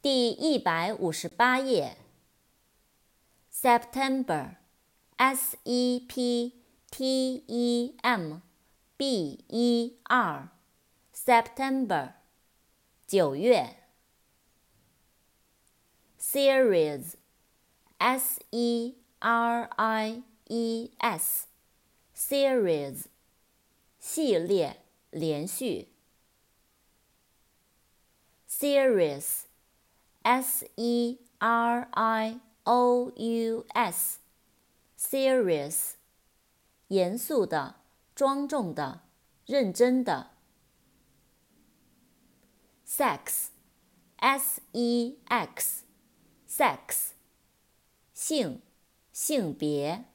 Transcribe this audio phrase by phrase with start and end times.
[0.00, 1.96] 第一百五十八页。
[3.52, 6.52] September，S E P
[6.88, 8.34] T E M
[8.96, 12.12] B E R，September，
[13.08, 13.82] 九月。
[16.20, 23.06] Series，S E R I E S，Series，
[23.98, 24.80] 系列，
[25.10, 25.88] 连续。
[28.48, 29.47] Series。
[30.27, 34.17] S E R I O U S，serious，
[36.87, 37.75] 严肃的、
[38.15, 39.01] 庄重的、
[39.45, 40.31] 认真的。
[42.87, 47.09] Sex，S E X，sex，
[48.13, 48.61] 性、
[49.11, 50.05] 性别。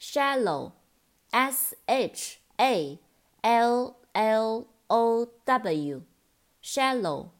[0.00, 2.98] Shallow，S H A
[3.42, 7.30] L L O W，shallow。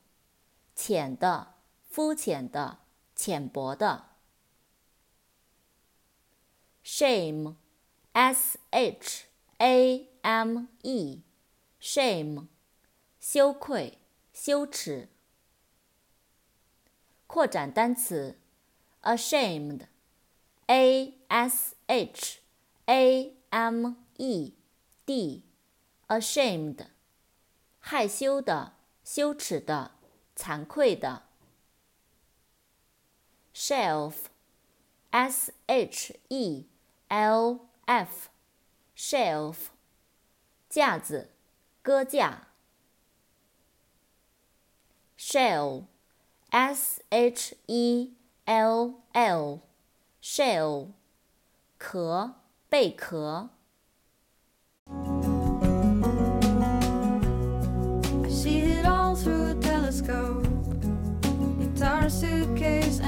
[0.77, 1.55] 浅的、
[1.89, 2.77] 肤浅的、
[3.15, 4.09] 浅薄的。
[6.83, 9.25] shame，s h
[9.57, 12.47] a m e，shame，
[13.19, 13.97] 羞愧、
[14.31, 15.09] 羞耻。
[17.25, 18.37] 扩展单词
[19.01, 19.87] ，ashamed，a
[21.27, 22.39] s h
[22.85, 24.53] a m e
[25.07, 26.85] d，ashamed，
[27.79, 29.96] 害羞的、羞耻的。
[30.37, 31.23] 惭愧的。
[33.53, 36.67] shelf，s h e
[37.07, 39.57] l f，shelf，
[40.69, 41.31] 架子，
[41.81, 42.49] 搁架。
[45.17, 48.13] shell，s h e
[48.45, 50.91] l l，shell，
[51.79, 52.35] 壳，
[52.69, 53.49] 贝壳。
[62.09, 62.99] suitcase